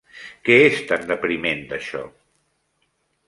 [0.47, 2.01] Què és tan depriment d'això?